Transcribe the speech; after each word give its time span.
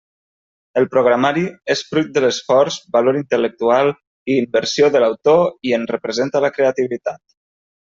El 0.79 0.87
programari 0.93 1.43
és 1.73 1.83
fruit 1.91 2.09
de 2.15 2.23
l'esforç, 2.25 2.79
valor 2.97 3.21
intel·lectual 3.21 3.93
i 3.95 4.41
inversió 4.47 4.93
de 4.97 5.07
l'autor 5.07 5.47
i 5.73 5.79
en 5.83 5.91
representa 5.97 6.47
la 6.49 6.57
creativitat. 6.61 7.27